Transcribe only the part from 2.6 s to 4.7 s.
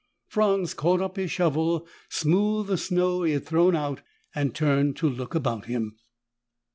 the snow he had thrown out and